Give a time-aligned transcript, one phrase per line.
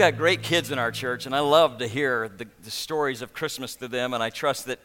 [0.00, 3.20] We've got great kids in our church, and I love to hear the, the, stories
[3.20, 4.14] of Christmas to them.
[4.14, 4.78] And I trust that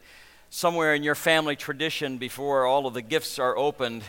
[0.50, 4.02] somewhere in your family tradition, before all of the gifts are opened,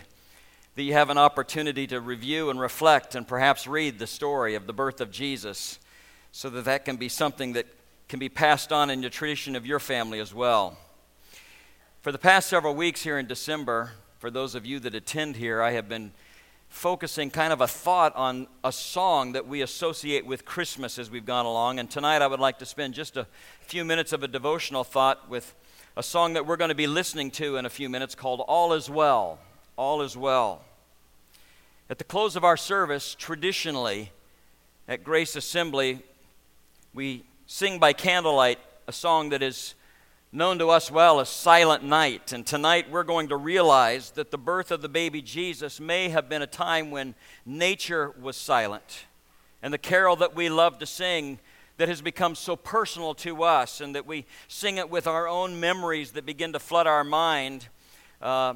[0.75, 4.68] that you have an opportunity to review and reflect and perhaps read the story of
[4.68, 5.79] the birth of Jesus
[6.33, 7.68] so that that can be something that
[8.10, 10.78] can be passed on in the tradition of your family as well.
[12.01, 15.61] For the past several weeks here in December, for those of you that attend here,
[15.61, 16.11] I have been
[16.70, 21.26] focusing kind of a thought on a song that we associate with Christmas as we've
[21.26, 21.80] gone along.
[21.80, 23.28] And tonight I would like to spend just a
[23.62, 25.56] few minutes of a devotional thought with
[25.96, 28.74] a song that we're going to be listening to in a few minutes called All
[28.74, 29.40] Is Well.
[29.76, 30.62] All Is Well.
[31.90, 34.12] At the close of our service, traditionally
[34.88, 36.02] at Grace Assembly,
[36.94, 39.73] we sing by candlelight a song that is
[40.38, 42.32] known to us well as Silent Night.
[42.32, 46.30] And tonight we're going to realize that the birth of the baby Jesus may have
[46.30, 49.06] been a time when nature was silent.
[49.64, 51.40] And the carol that we love to sing
[51.78, 55.60] that has become so personal to us and that we sing it with our own
[55.60, 57.68] memories that begin to flood our mind.
[58.22, 58.54] Uh,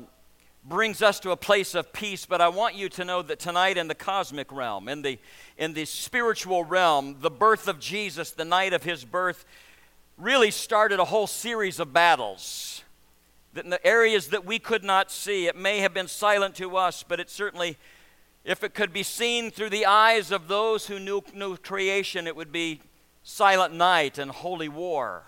[0.63, 3.77] brings us to a place of peace but i want you to know that tonight
[3.77, 5.17] in the cosmic realm in the
[5.57, 9.43] in the spiritual realm the birth of jesus the night of his birth
[10.21, 12.83] really started a whole series of battles
[13.53, 16.77] that in the areas that we could not see, it may have been silent to
[16.77, 17.77] us, but it certainly,
[18.45, 22.35] if it could be seen through the eyes of those who knew, knew creation, it
[22.35, 22.81] would be
[23.23, 25.23] silent night and holy war.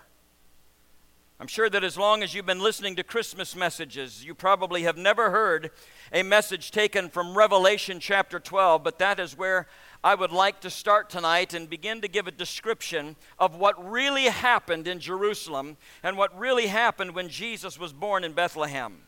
[1.40, 4.96] I'm sure that as long as you've been listening to Christmas messages, you probably have
[4.96, 5.72] never heard
[6.12, 9.66] a message taken from Revelation chapter 12, but that is where
[10.04, 14.26] I would like to start tonight and begin to give a description of what really
[14.26, 18.98] happened in Jerusalem and what really happened when Jesus was born in Bethlehem.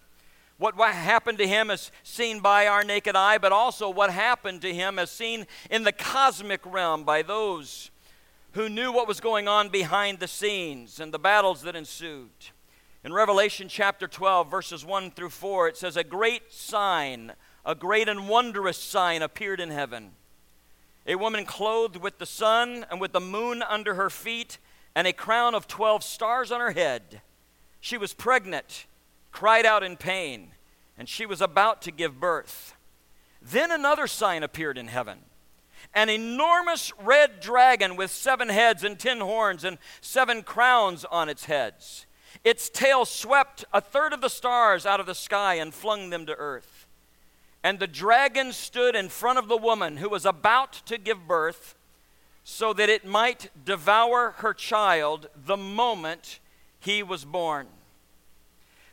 [0.58, 4.74] What, happened to him as seen by our naked eye, but also what happened to
[4.74, 7.92] him as seen in the cosmic realm by those
[8.56, 12.30] who knew what was going on behind the scenes and the battles that ensued.
[13.04, 17.32] In Revelation chapter 12, verses 1 through 4, it says, A great sign,
[17.64, 20.12] a great and wondrous sign appeared in heaven
[21.06, 24.58] a woman clothed with the sun and with the moon under her feet
[24.94, 27.20] and a crown of 12 stars on her head.
[27.80, 28.86] She was pregnant,
[29.30, 30.52] cried out in pain,
[30.98, 32.74] and she was about to give birth.
[33.40, 35.18] Then another sign appeared in heaven
[35.94, 41.46] an enormous red dragon with seven heads and ten horns and seven crowns on its
[41.46, 42.06] heads.
[42.44, 46.26] Its tail swept a third of the stars out of the sky and flung them
[46.26, 46.86] to earth.
[47.62, 51.74] And the dragon stood in front of the woman who was about to give birth
[52.44, 56.38] so that it might devour her child the moment
[56.78, 57.66] he was born.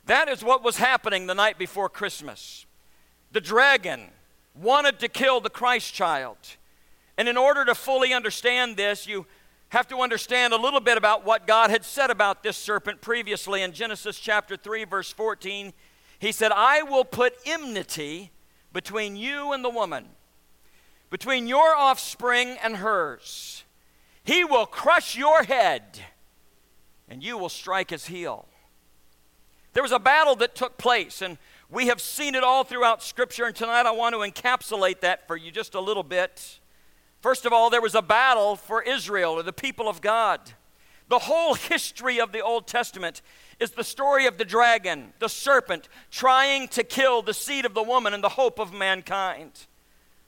[0.06, 2.66] That is what was happening the night before Christmas.
[3.30, 4.08] The dragon
[4.54, 6.36] wanted to kill the Christ child.
[7.16, 9.26] And in order to fully understand this, you
[9.68, 13.62] have to understand a little bit about what God had said about this serpent previously
[13.62, 15.72] in Genesis chapter 3, verse 14.
[16.18, 18.30] He said, I will put enmity
[18.72, 20.06] between you and the woman,
[21.10, 23.64] between your offspring and hers.
[24.24, 26.00] He will crush your head,
[27.08, 28.48] and you will strike his heel.
[29.72, 31.36] There was a battle that took place, and
[31.68, 35.36] we have seen it all throughout Scripture, and tonight I want to encapsulate that for
[35.36, 36.60] you just a little bit.
[37.24, 40.52] First of all, there was a battle for Israel, or the people of God.
[41.08, 43.22] The whole history of the Old Testament
[43.58, 47.82] is the story of the dragon, the serpent, trying to kill the seed of the
[47.82, 49.64] woman and the hope of mankind.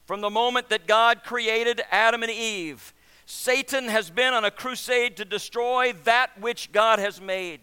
[0.06, 2.94] From the moment that God created Adam and Eve,
[3.26, 7.60] Satan has been on a crusade to destroy that which God has made.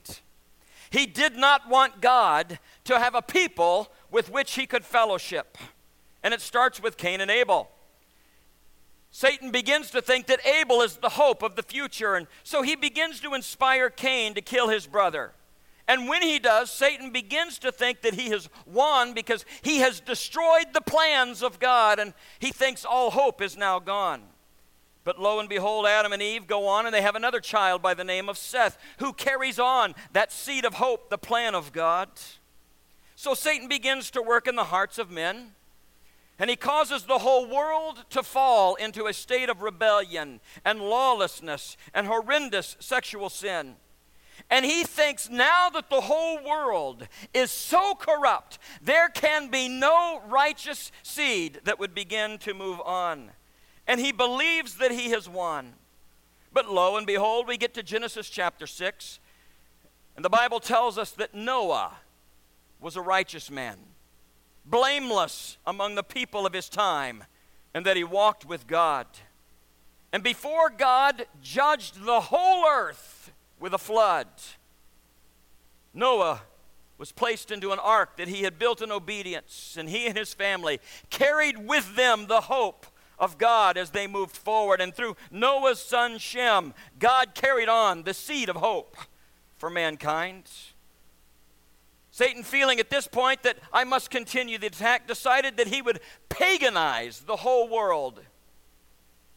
[0.91, 5.57] He did not want God to have a people with which he could fellowship.
[6.21, 7.71] And it starts with Cain and Abel.
[9.15, 12.75] Satan begins to think that Abel is the hope of the future, and so he
[12.75, 15.33] begins to inspire Cain to kill his brother.
[15.87, 19.99] And when he does, Satan begins to think that he has won because he has
[19.99, 24.23] destroyed the plans of God and he thinks all hope is now gone.
[25.03, 27.93] But lo and behold, Adam and Eve go on and they have another child by
[27.93, 32.09] the name of Seth who carries on that seed of hope, the plan of God.
[33.15, 35.51] So Satan begins to work in the hearts of men
[36.39, 41.77] and he causes the whole world to fall into a state of rebellion and lawlessness
[41.93, 43.75] and horrendous sexual sin.
[44.49, 50.21] And he thinks now that the whole world is so corrupt, there can be no
[50.27, 53.31] righteous seed that would begin to move on.
[53.87, 55.73] And he believes that he has won.
[56.51, 59.19] But lo and behold, we get to Genesis chapter 6,
[60.15, 61.93] and the Bible tells us that Noah
[62.79, 63.77] was a righteous man,
[64.65, 67.23] blameless among the people of his time,
[67.73, 69.07] and that he walked with God.
[70.11, 74.27] And before God judged the whole earth with a flood,
[75.93, 76.41] Noah
[76.97, 80.33] was placed into an ark that he had built in obedience, and he and his
[80.33, 80.79] family
[81.09, 82.85] carried with them the hope
[83.19, 84.81] of God as they moved forward.
[84.81, 88.95] And through Noah's son Shem, God carried on the seed of hope
[89.57, 90.49] for mankind.
[92.13, 95.99] Satan, feeling at this point that I must continue the attack, decided that he would
[96.29, 98.21] paganize the whole world.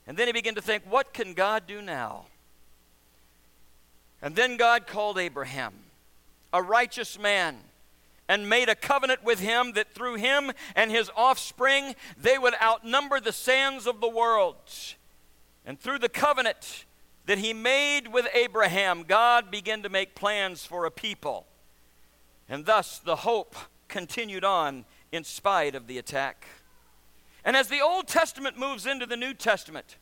[0.07, 2.27] And then he began to think, what can God do now?
[4.21, 5.73] And then God called Abraham,
[6.53, 7.57] a righteous man,
[8.29, 13.21] and made a covenant with him that through him and his offspring they would outnumber
[13.21, 14.59] the sands of the world.
[15.65, 16.85] And through the covenant
[17.25, 21.47] that he made with Abraham, God began to make plans for a people
[22.49, 23.57] and thus the hope
[23.89, 26.47] continued on in spite of the attack.
[27.45, 29.99] And as the Old Testament moves into the New Testament,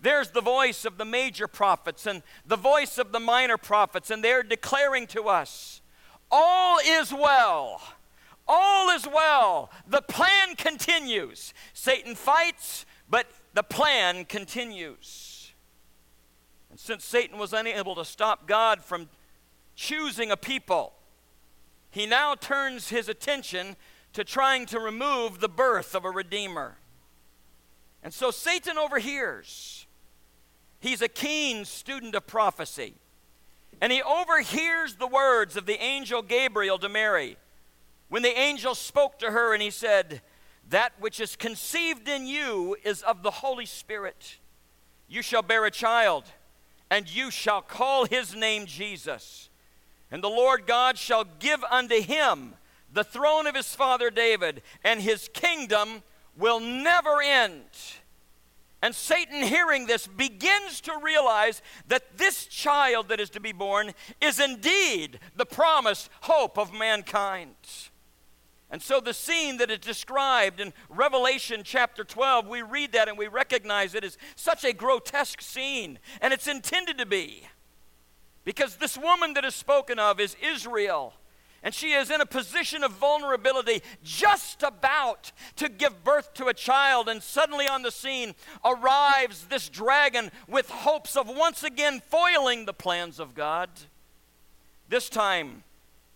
[0.00, 4.22] there's the voice of the major prophets and the voice of the minor prophets, and
[4.22, 5.80] they're declaring to us
[6.30, 7.80] all is well.
[8.46, 9.70] All is well.
[9.86, 11.54] The plan continues.
[11.72, 15.52] Satan fights, but the plan continues.
[16.70, 19.08] And since Satan was unable to stop God from
[19.76, 20.92] choosing a people,
[21.94, 23.76] he now turns his attention
[24.14, 26.76] to trying to remove the birth of a redeemer.
[28.02, 29.86] And so Satan overhears.
[30.80, 32.94] He's a keen student of prophecy.
[33.80, 37.36] And he overhears the words of the angel Gabriel to Mary
[38.08, 40.20] when the angel spoke to her and he said,
[40.70, 44.38] That which is conceived in you is of the Holy Spirit.
[45.06, 46.24] You shall bear a child,
[46.90, 49.48] and you shall call his name Jesus
[50.10, 52.54] and the Lord God shall give unto him
[52.92, 56.02] the throne of his father David, and his kingdom
[56.36, 57.64] will never end.
[58.80, 63.92] And Satan, hearing this, begins to realize that this child that is to be born
[64.20, 67.54] is indeed the promised hope of mankind.
[68.70, 73.16] And so, the scene that is described in Revelation chapter 12, we read that and
[73.16, 77.44] we recognize it as such a grotesque scene, and it's intended to be.
[78.44, 81.14] Because this woman that is spoken of is Israel.
[81.62, 86.54] And she is in a position of vulnerability, just about to give birth to a
[86.54, 87.08] child.
[87.08, 92.74] And suddenly on the scene arrives this dragon with hopes of once again foiling the
[92.74, 93.70] plans of God.
[94.90, 95.64] This time,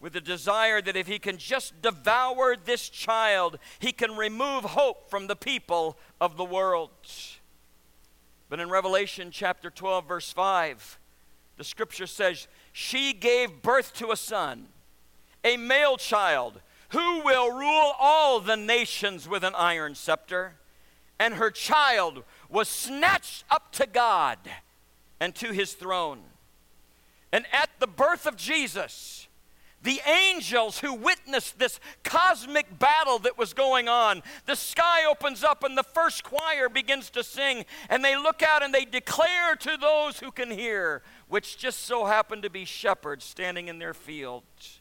[0.01, 5.09] with the desire that if he can just devour this child, he can remove hope
[5.09, 6.91] from the people of the world.
[8.51, 10.99] But in Revelation chapter 12, verse 5,
[11.59, 14.69] the scripture says, She gave birth to a son,
[15.45, 16.61] a male child,
[16.91, 20.55] who will rule all the nations with an iron scepter.
[21.19, 24.39] And her child was snatched up to God
[25.19, 26.21] and to his throne.
[27.33, 29.29] And at the birth of Jesus,
[29.83, 34.23] the angels who witnessed this cosmic battle that was going on.
[34.47, 38.63] The sky opens up and the first choir begins to sing, and they look out
[38.63, 43.25] and they declare to those who can hear, which just so happened to be shepherds
[43.25, 44.81] standing in their fields.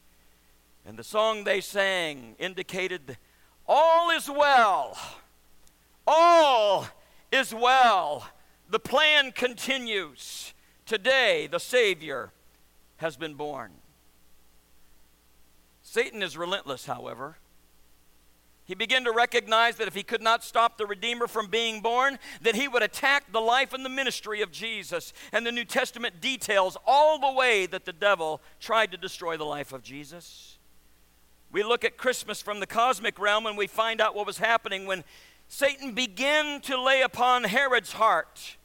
[0.86, 3.18] And the song they sang indicated,
[3.66, 4.98] All is well.
[6.06, 6.86] All
[7.30, 8.26] is well.
[8.70, 10.54] The plan continues.
[10.86, 12.32] Today, the Savior
[12.96, 13.72] has been born.
[15.82, 17.36] Satan is relentless, however.
[18.68, 22.18] He began to recognize that if he could not stop the Redeemer from being born,
[22.42, 25.14] that he would attack the life and the ministry of Jesus.
[25.32, 29.46] And the New Testament details all the way that the devil tried to destroy the
[29.46, 30.58] life of Jesus.
[31.50, 34.84] We look at Christmas from the cosmic realm and we find out what was happening
[34.84, 35.02] when
[35.48, 38.58] Satan began to lay upon Herod's heart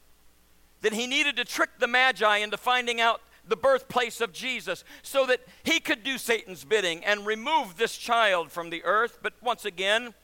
[0.82, 5.26] that he needed to trick the Magi into finding out the birthplace of Jesus so
[5.26, 9.18] that he could do Satan's bidding and remove this child from the earth.
[9.22, 10.14] But once again,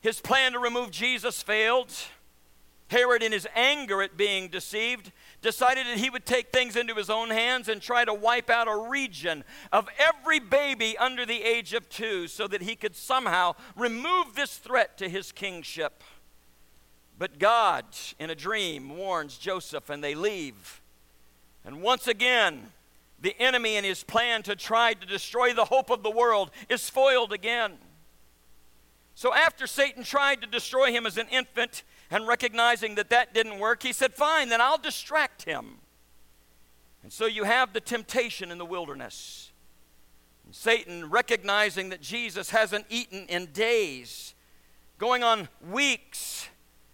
[0.00, 1.92] his plan to remove Jesus failed.
[2.88, 5.10] Herod, in his anger at being deceived,
[5.42, 8.68] decided that he would take things into his own hands and try to wipe out
[8.68, 9.42] a region
[9.72, 14.56] of every baby under the age of two so that he could somehow remove this
[14.56, 16.04] threat to his kingship.
[17.18, 17.86] But God,
[18.20, 20.80] in a dream, warns Joseph, and they leave.
[21.66, 22.68] And once again,
[23.20, 26.88] the enemy and his plan to try to destroy the hope of the world is
[26.88, 27.72] foiled again.
[29.14, 33.58] So, after Satan tried to destroy him as an infant and recognizing that that didn't
[33.58, 35.78] work, he said, Fine, then I'll distract him.
[37.02, 39.52] And so you have the temptation in the wilderness.
[40.44, 44.34] And Satan, recognizing that Jesus hasn't eaten in days,
[44.98, 46.48] going on weeks,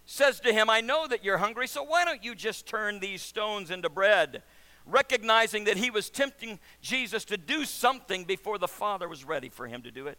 [0.05, 3.21] says to him, I know that you're hungry, so why don't you just turn these
[3.21, 4.43] stones into bread?
[4.85, 9.67] Recognizing that he was tempting Jesus to do something before the Father was ready for
[9.67, 10.17] him to do it.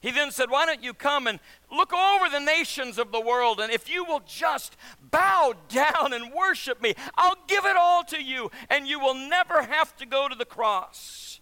[0.00, 1.40] He then said, Why don't you come and
[1.72, 3.60] look over the nations of the world?
[3.60, 4.76] And if you will just
[5.10, 9.62] bow down and worship me, I'll give it all to you, and you will never
[9.62, 11.40] have to go to the cross.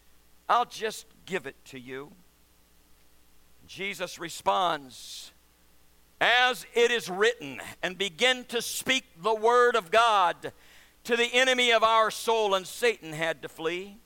[0.48, 2.12] I'll just give it to you.
[3.66, 5.32] Jesus responds,
[6.20, 10.52] As it is written, and begin to speak the word of God
[11.06, 13.98] to the enemy of our soul, and Satan had to flee.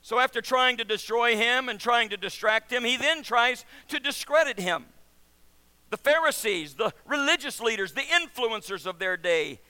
[0.00, 4.00] So, after trying to destroy him and trying to distract him, he then tries to
[4.00, 4.86] discredit him.
[5.90, 9.60] The Pharisees, the religious leaders, the influencers of their day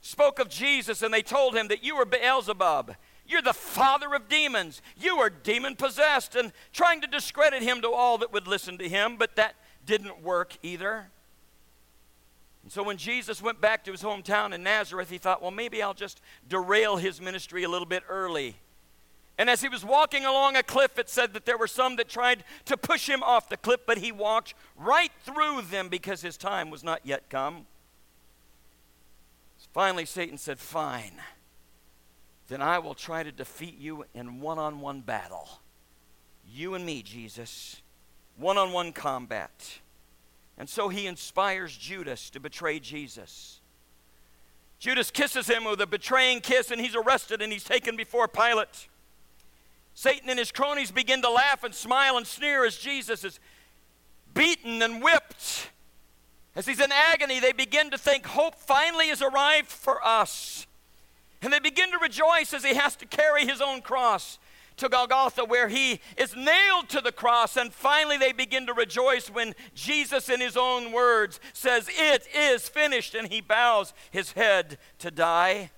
[0.00, 2.94] spoke of Jesus and they told him that you are Beelzebub.
[3.26, 4.82] You're the father of demons.
[4.96, 8.88] You are demon possessed, and trying to discredit him to all that would listen to
[8.88, 9.54] him, but that
[9.86, 11.10] didn't work either.
[12.62, 15.82] And so when Jesus went back to his hometown in Nazareth, he thought, well, maybe
[15.82, 18.56] I'll just derail his ministry a little bit early
[19.38, 22.08] and as he was walking along a cliff, it said that there were some that
[22.08, 26.36] tried to push him off the cliff, but he walked right through them because his
[26.36, 27.66] time was not yet come.
[29.72, 31.14] Finally, Satan said, Fine,
[32.48, 35.48] then I will try to defeat you in one on one battle.
[36.46, 37.80] You and me, Jesus,
[38.36, 39.78] one on one combat.
[40.58, 43.60] And so he inspires Judas to betray Jesus.
[44.78, 48.88] Judas kisses him with a betraying kiss, and he's arrested and he's taken before Pilate.
[49.94, 53.38] Satan and his cronies begin to laugh and smile and sneer as Jesus is
[54.34, 55.70] beaten and whipped.
[56.54, 60.66] As he's in agony, they begin to think hope finally has arrived for us.
[61.40, 64.38] And they begin to rejoice as he has to carry his own cross
[64.76, 67.56] to Golgotha, where he is nailed to the cross.
[67.56, 72.68] And finally, they begin to rejoice when Jesus, in his own words, says, It is
[72.68, 75.70] finished, and he bows his head to die.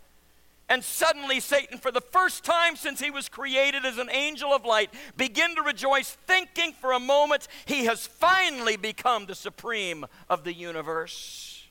[0.69, 4.65] And suddenly, Satan, for the first time since he was created as an angel of
[4.65, 10.45] light, began to rejoice, thinking for a moment he has finally become the supreme of
[10.45, 11.67] the universe.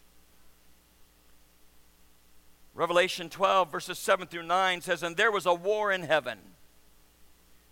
[2.75, 6.39] Revelation 12, verses 7 through 9 says, And there was a war in heaven.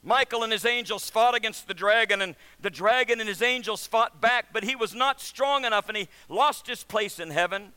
[0.03, 4.19] Michael and his angels fought against the dragon, and the dragon and his angels fought
[4.19, 7.73] back, but he was not strong enough, and he lost his place in heaven.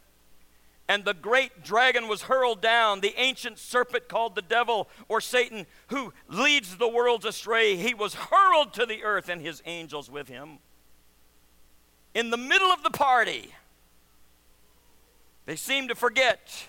[0.88, 5.66] And the great dragon was hurled down, the ancient serpent called the devil or Satan,
[5.88, 7.76] who leads the worlds astray.
[7.76, 10.58] He was hurled to the earth and his angels with him.
[12.14, 13.54] In the middle of the party,
[15.46, 16.68] they seem to forget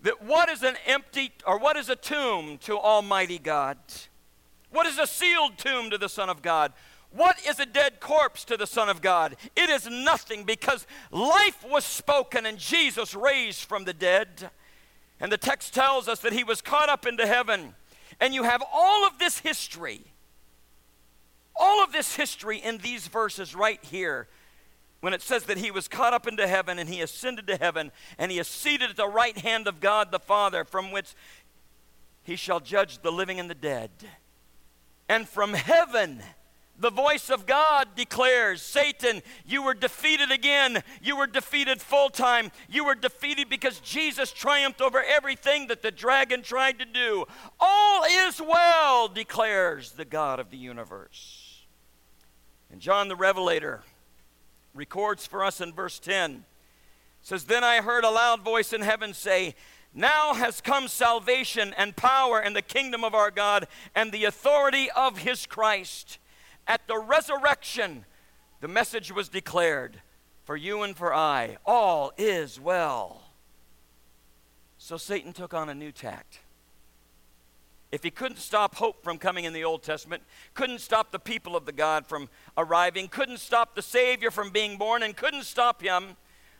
[0.00, 3.76] that what is an empty or what is a tomb to Almighty God?
[4.70, 6.72] What is a sealed tomb to the Son of God?
[7.10, 9.36] What is a dead corpse to the Son of God?
[9.56, 14.50] It is nothing because life was spoken and Jesus raised from the dead.
[15.20, 17.74] And the text tells us that he was caught up into heaven.
[18.20, 20.02] And you have all of this history,
[21.56, 24.28] all of this history in these verses right here
[25.00, 27.92] when it says that he was caught up into heaven and he ascended to heaven
[28.18, 31.14] and he is seated at the right hand of God the Father, from which
[32.24, 33.90] he shall judge the living and the dead.
[35.08, 36.22] And from heaven,
[36.78, 40.82] the voice of God declares Satan, you were defeated again.
[41.02, 42.52] You were defeated full time.
[42.68, 47.24] You were defeated because Jesus triumphed over everything that the dragon tried to do.
[47.58, 51.66] All is well, declares the God of the universe.
[52.70, 53.82] And John the Revelator
[54.74, 56.44] records for us in verse 10
[57.22, 59.54] says, Then I heard a loud voice in heaven say,
[59.94, 64.88] now has come salvation and power and the kingdom of our God and the authority
[64.94, 66.18] of his Christ
[66.68, 68.04] at the resurrection,
[68.60, 70.02] the message was declared
[70.44, 73.22] for you and for I all is well.
[74.76, 76.40] So Satan took on a new tact.
[77.90, 81.56] If he couldn't stop hope from coming in the Old Testament, couldn't stop the people
[81.56, 85.82] of the God from arriving, couldn't stop the Savior from being born, and couldn't stop
[85.82, 86.16] him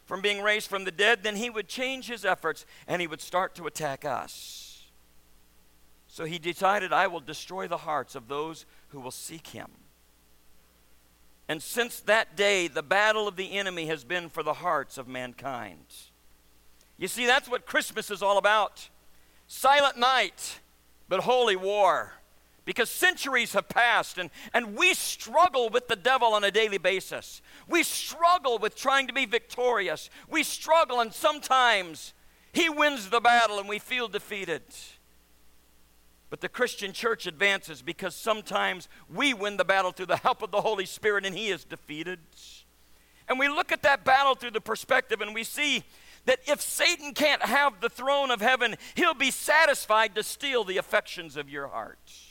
[0.09, 3.21] from being raised from the dead, then he would change his efforts and he would
[3.21, 4.87] start to attack us.
[6.07, 9.69] So he decided, I will destroy the hearts of those who will seek him.
[11.47, 15.09] And since that day, the battle of the enemy has been for the hearts of
[15.09, 15.85] mankind.
[16.97, 18.89] You see, that's what Christmas is all about
[19.47, 20.61] silent night,
[21.09, 22.15] but holy war.
[22.69, 27.41] Because centuries have passed, and, and we struggle with the devil on a daily basis.
[27.67, 30.11] We struggle with trying to be victorious.
[30.29, 32.13] We struggle, and sometimes
[32.53, 34.61] he wins the battle and we feel defeated.
[36.29, 40.51] But the Christian church advances because sometimes we win the battle through the help of
[40.51, 42.19] the Holy Spirit and He is defeated.
[43.31, 45.85] And we look at that battle through the perspective and we see
[46.27, 50.77] that if Satan can't have the throne of heaven, he'll be satisfied to steal the
[50.77, 52.28] affections of your heart.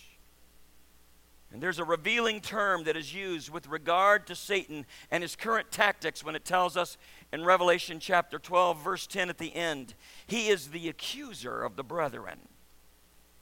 [1.51, 5.71] And there's a revealing term that is used with regard to Satan and his current
[5.71, 6.97] tactics when it tells us
[7.31, 9.93] in Revelation chapter 12, verse 10 at the end,
[10.25, 12.39] he is the accuser of the brethren.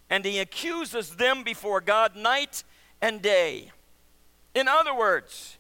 [0.10, 2.64] And he accuses them before God night
[3.02, 3.72] and day.
[4.54, 5.58] In other words,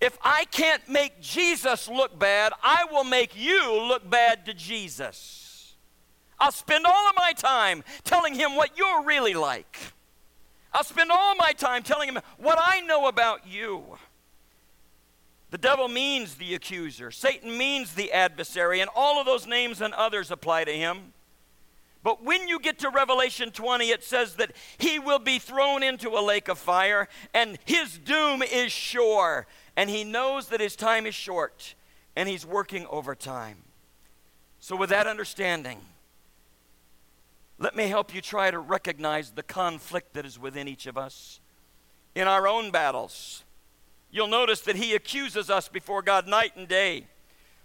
[0.00, 5.74] if I can't make Jesus look bad, I will make you look bad to Jesus.
[6.38, 9.78] I'll spend all of my time telling him what you're really like.
[10.76, 13.82] I'll spend all my time telling him what I know about you.
[15.50, 19.94] The devil means the accuser, Satan means the adversary, and all of those names and
[19.94, 21.14] others apply to him.
[22.02, 26.10] But when you get to Revelation 20, it says that he will be thrown into
[26.10, 29.46] a lake of fire, and his doom is sure.
[29.78, 31.74] And he knows that his time is short,
[32.14, 33.62] and he's working overtime.
[34.60, 35.80] So, with that understanding,
[37.58, 41.40] let me help you try to recognize the conflict that is within each of us.
[42.14, 43.44] In our own battles,
[44.10, 47.06] you'll notice that he accuses us before God night and day.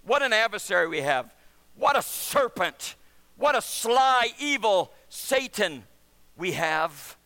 [0.03, 1.33] What an adversary we have!
[1.75, 2.95] What a serpent!
[3.38, 5.83] What a sly, evil Satan
[6.38, 7.17] we have.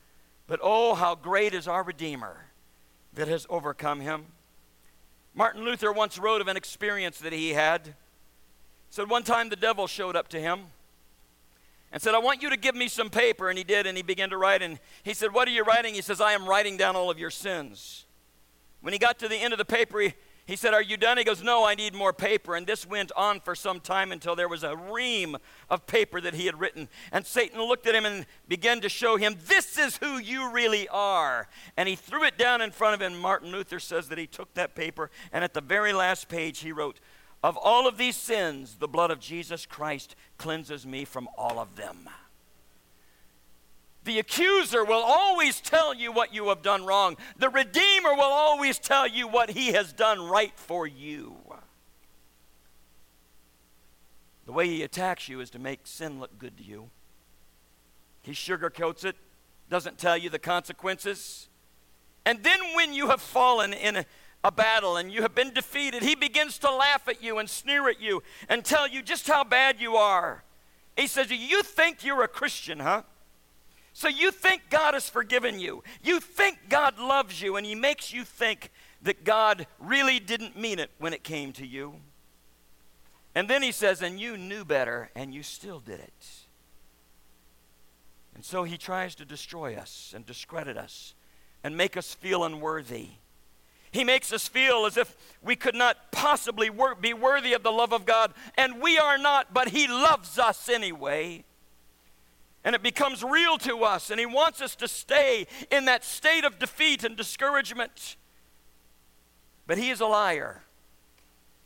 [0.48, 2.46] But oh, how great is our Redeemer
[3.14, 4.28] that has overcome him.
[5.34, 7.88] Martin Luther once wrote of an experience that he had.
[7.88, 7.94] He
[8.90, 10.68] said one time the devil showed up to him
[11.96, 13.48] and said, I want you to give me some paper.
[13.48, 14.62] And he did, and he began to write.
[14.62, 15.94] And he said, What are you writing?
[15.94, 18.06] He says, I am writing down all of your sins.
[18.82, 20.14] When he got to the end of the paper, he,
[20.46, 21.18] he said, Are you done?
[21.18, 22.54] He goes, No, I need more paper.
[22.54, 25.38] And this went on for some time until there was a ream
[25.70, 26.90] of paper that he had written.
[27.14, 30.90] And Satan looked at him and began to show him, This is who you really
[30.90, 31.48] are.
[31.78, 33.18] And he threw it down in front of him.
[33.18, 36.74] Martin Luther says that he took that paper, and at the very last page, he
[36.74, 37.00] wrote,
[37.46, 41.76] Of all of these sins, the blood of Jesus Christ cleanses me from all of
[41.76, 42.10] them.
[44.04, 47.18] The accuser will always tell you what you have done wrong.
[47.38, 51.36] The Redeemer will always tell you what he has done right for you.
[54.48, 56.90] The way he attacks you is to make sin look good to you.
[58.24, 59.18] He sugarcoats it,
[59.70, 61.48] doesn't tell you the consequences.
[62.26, 64.06] And then when you have fallen in a,
[64.46, 67.90] a battle and you have been defeated, he begins to laugh at you and sneer
[67.90, 70.44] at you and tell you just how bad you are.
[70.96, 73.02] He says, You think you're a Christian, huh?
[73.92, 75.84] So you think God has forgiven you.
[76.04, 80.78] You think God loves you, and He makes you think that God really didn't mean
[80.78, 81.96] it when it came to you.
[83.34, 86.28] And then He says, And you knew better, and you still did it.
[88.36, 91.16] And so He tries to destroy us and discredit us
[91.64, 93.08] and make us feel unworthy.
[93.96, 96.70] He makes us feel as if we could not possibly
[97.02, 100.70] be worthy of the love of God, and we are not, but He loves us
[100.70, 101.46] anyway
[102.66, 106.44] and it becomes real to us, and He wants us to stay in that state
[106.44, 108.18] of defeat and discouragement.
[109.68, 110.64] But He is a liar.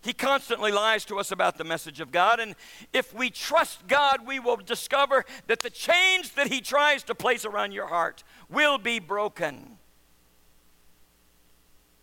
[0.01, 2.53] He constantly lies to us about the message of God, and
[2.91, 7.45] if we trust God, we will discover that the chains that He tries to place
[7.45, 9.78] around your heart will be broken.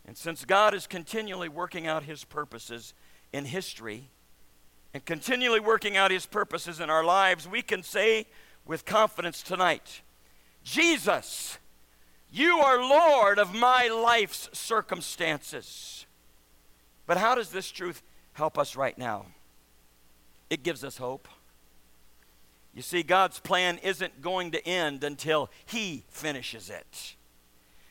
[0.06, 2.94] And since God is continually working out His purposes
[3.32, 4.10] in history
[4.94, 8.26] and continually working out His purposes in our lives, we can say
[8.64, 10.02] with confidence tonight
[10.62, 11.58] Jesus,
[12.30, 16.06] you are Lord of my life's circumstances.
[17.06, 19.26] But how does this truth help us right now?
[20.50, 21.28] It gives us hope.
[22.74, 27.14] You see, God's plan isn't going to end until He finishes it.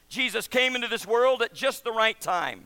[0.10, 2.65] Jesus came into this world at just the right time.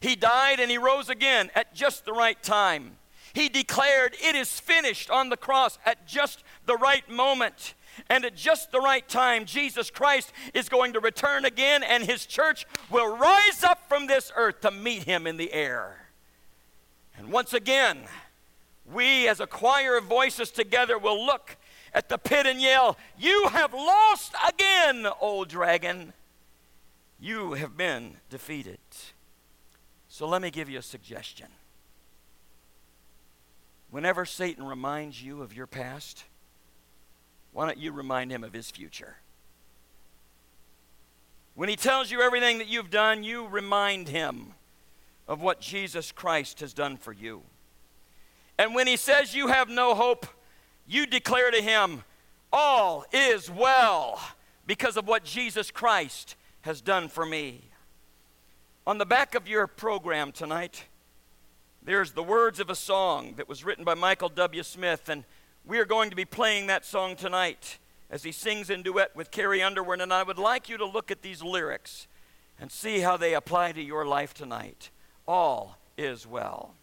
[0.00, 2.96] He died and He rose again at just the right time.
[3.32, 7.74] He declared, It is finished on the cross at just the right moment.
[8.08, 12.26] And at just the right time, Jesus Christ is going to return again, and his
[12.26, 16.08] church will rise up from this earth to meet him in the air.
[17.16, 18.00] And once again,
[18.92, 21.56] we as a choir of voices together will look
[21.92, 26.12] at the pit and yell, You have lost again, old dragon.
[27.18, 28.78] You have been defeated.
[30.08, 31.48] So let me give you a suggestion.
[33.90, 36.24] Whenever Satan reminds you of your past,
[37.52, 39.16] why don't you remind him of his future?
[41.54, 44.52] When he tells you everything that you've done, you remind him
[45.26, 47.42] of what Jesus Christ has done for you.
[48.58, 50.26] And when he says you have no hope,
[50.86, 52.04] you declare to him,
[52.52, 54.20] All is well
[54.66, 57.62] because of what Jesus Christ has done for me.
[58.88, 60.86] On the back of your program tonight,
[61.80, 64.64] there's the words of a song that was written by Michael W.
[64.64, 65.22] Smith, and
[65.64, 67.78] we are going to be playing that song tonight
[68.10, 70.00] as he sings in duet with Carrie Underwood.
[70.00, 72.08] And I would like you to look at these lyrics
[72.60, 74.90] and see how they apply to your life tonight.
[75.26, 76.74] All is well.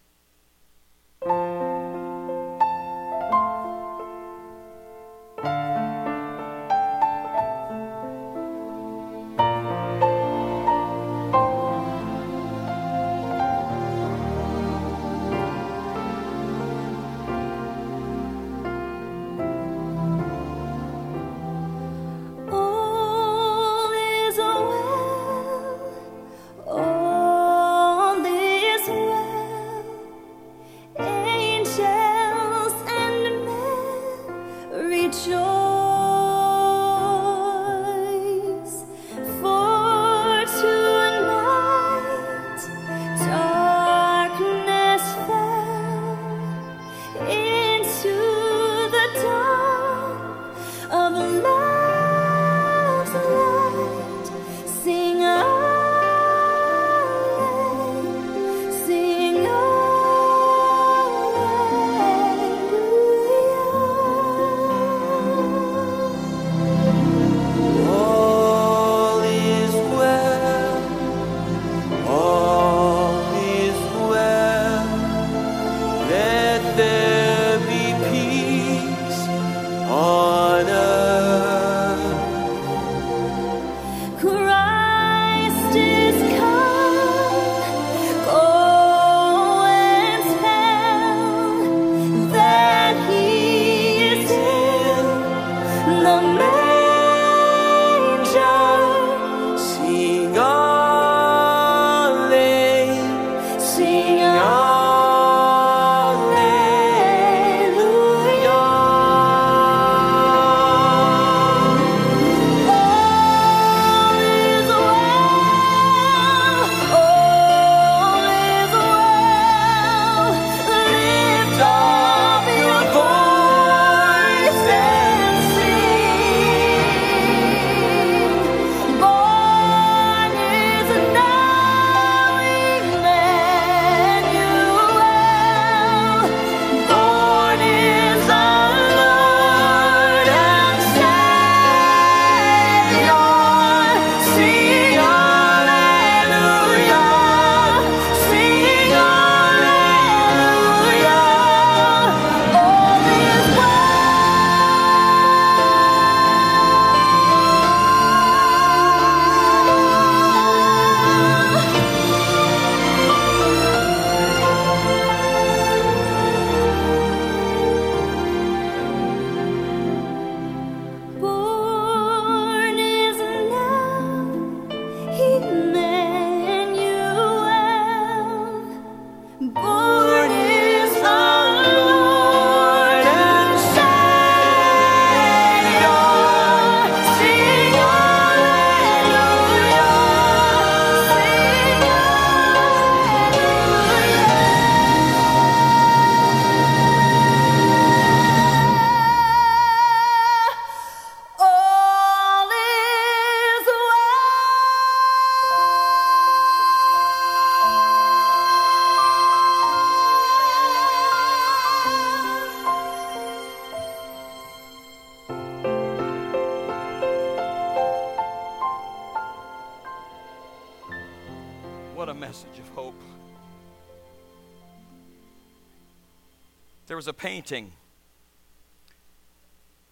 [227.13, 227.71] A painting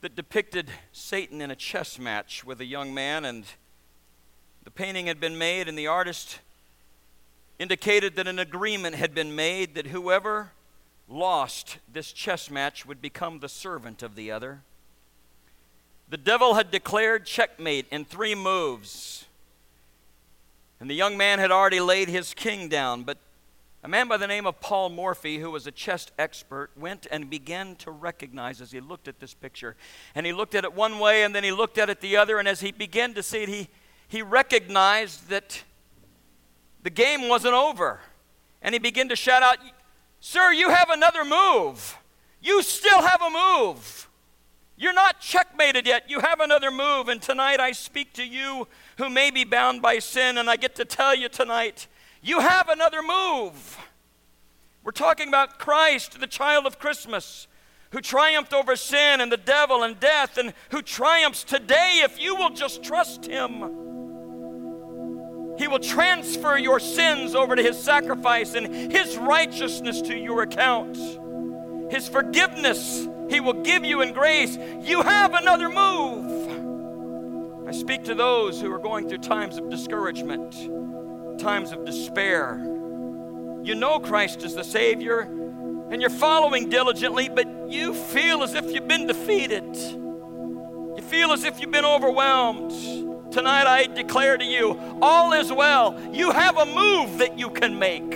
[0.02, 3.46] that depicted Satan in a chess match with a young man, and
[4.64, 6.40] the painting had been made, and the artist
[7.60, 10.50] indicated that an agreement had been made that whoever
[11.08, 14.62] lost this chess match would become the servant of the other.
[16.10, 19.26] The devil had declared checkmate in three moves.
[20.80, 23.20] And the young man had already laid his king down, but
[23.84, 27.32] a man by the name of Paul Morphy, who was a chess expert, went and
[27.32, 29.76] began to recognize as he looked at this picture.
[30.14, 32.38] And he looked at it one way and then he looked at it the other.
[32.38, 33.70] And as he began to see it, he,
[34.08, 35.64] he recognized that
[36.84, 38.02] the game wasn't over.
[38.62, 39.58] And he began to shout out,
[40.20, 41.98] Sir, you have another move.
[42.40, 44.08] You still have a move.
[44.78, 46.08] You're not checkmated yet.
[46.08, 47.08] You have another move.
[47.08, 48.68] And tonight I speak to you
[48.98, 50.38] who may be bound by sin.
[50.38, 51.88] And I get to tell you tonight
[52.22, 53.78] you have another move.
[54.84, 57.48] We're talking about Christ, the child of Christmas,
[57.92, 62.36] who triumphed over sin and the devil and death, and who triumphs today if you
[62.36, 63.90] will just trust him.
[65.58, 70.98] He will transfer your sins over to His sacrifice and His righteousness to your account.
[71.92, 74.58] His forgiveness He will give you in grace.
[74.82, 77.68] You have another move.
[77.68, 80.56] I speak to those who are going through times of discouragement,
[81.42, 82.60] times of despair.
[83.64, 88.72] You know Christ is the Savior and you're following diligently, but you feel as if
[88.72, 89.76] you've been defeated.
[89.76, 92.72] You feel as if you've been overwhelmed.
[93.34, 96.00] Tonight I declare to you, all is well.
[96.14, 98.14] You have a move that you can make.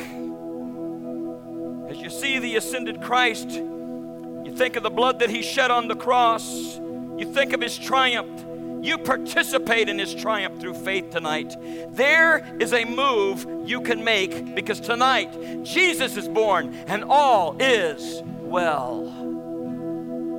[1.89, 5.87] As you see the ascended Christ, you think of the blood that he shed on
[5.87, 6.77] the cross,
[7.17, 8.44] you think of his triumph.
[8.85, 11.55] You participate in his triumph through faith tonight.
[11.89, 18.21] There is a move you can make because tonight Jesus is born and all is
[18.41, 19.11] well.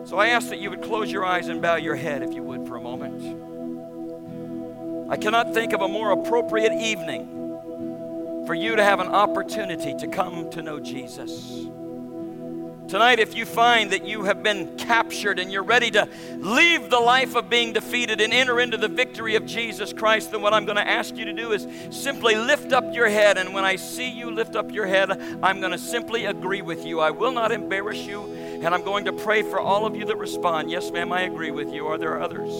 [0.07, 2.45] So I ask that you would close your eyes and bow your head if you
[2.45, 3.21] would for a moment.
[5.11, 10.07] I cannot think of a more appropriate evening for you to have an opportunity to
[10.07, 11.67] come to know Jesus.
[12.88, 17.01] Tonight, if you find that you have been captured and you're ready to leave the
[17.01, 20.66] life of being defeated and enter into the victory of Jesus Christ, then what I'm
[20.66, 23.38] going to ask you to do is simply lift up your head.
[23.38, 25.11] And when I see you lift up your head,
[25.42, 27.01] I'm going to simply agree with you.
[27.01, 30.18] I will not embarrass you, and I'm going to pray for all of you that
[30.18, 30.70] respond.
[30.70, 31.88] Yes, ma'am, I agree with you.
[31.88, 32.53] Are there others?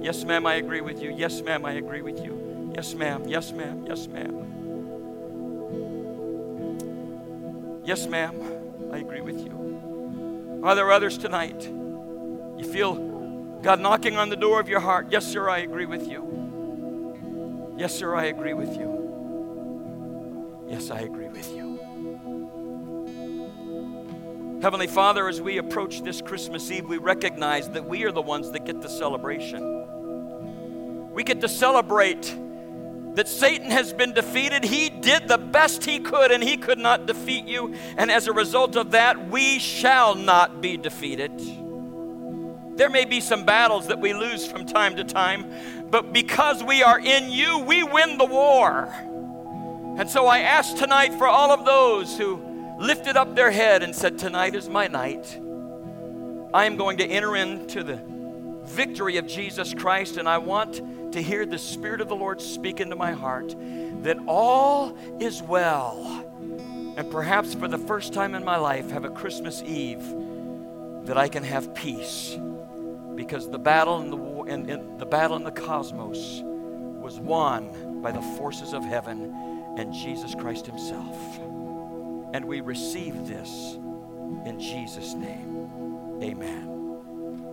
[0.00, 1.10] Yes, ma'am, I agree with you.
[1.10, 2.72] Yes, ma'am, I agree with you.
[2.72, 3.24] Yes, ma'am.
[3.26, 3.84] Yes, ma'am.
[3.84, 4.44] Yes, ma'am.
[7.84, 8.57] Yes, ma'am,
[8.92, 10.60] I agree with you.
[10.64, 11.62] Are there others tonight?
[11.64, 12.94] You feel
[13.62, 15.08] God knocking on the door of your heart?
[15.10, 17.74] Yes, sir, I agree with you.
[17.76, 20.66] Yes, sir, I agree with you.
[20.68, 21.78] Yes, I agree with you.
[24.60, 28.50] Heavenly Father, as we approach this Christmas Eve, we recognize that we are the ones
[28.50, 29.78] that get the celebration
[31.18, 32.32] we get to celebrate
[33.18, 34.62] that Satan has been defeated.
[34.62, 37.74] He did the best he could and he could not defeat you.
[37.96, 41.32] And as a result of that, we shall not be defeated.
[42.76, 45.52] There may be some battles that we lose from time to time,
[45.90, 48.86] but because we are in you, we win the war.
[49.98, 52.40] And so I ask tonight for all of those who
[52.78, 55.36] lifted up their head and said, Tonight is my night.
[56.54, 58.00] I am going to enter into the
[58.68, 62.80] victory of Jesus Christ, and I want to hear the Spirit of the Lord speak
[62.80, 63.54] into my heart
[64.02, 66.24] that all is well.
[66.96, 70.02] And perhaps for the first time in my life, have a Christmas Eve
[71.06, 72.36] that I can have peace.
[73.14, 78.12] Because the battle in the, in, in the battle in the cosmos was won by
[78.12, 79.34] the forces of heaven
[79.76, 81.16] and Jesus Christ Himself.
[82.34, 83.74] And we receive this
[84.44, 86.20] in Jesus' name.
[86.22, 86.77] Amen.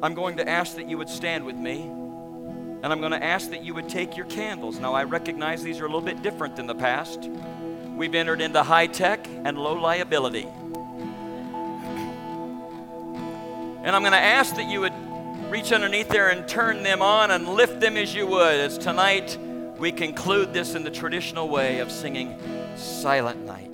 [0.06, 1.82] I'm going to ask that you would stand with me.
[1.82, 4.78] And I'm going to ask that you would take your candles.
[4.80, 7.28] Now, I recognize these are a little bit different than the past.
[7.96, 10.48] We've entered into high tech and low liability.
[13.84, 14.94] And I'm going to ask that you would
[15.50, 19.40] reach underneath there and turn them on and lift them as you would, as tonight
[19.80, 22.40] we conclude this in the traditional way of singing
[22.76, 23.72] Silent Night.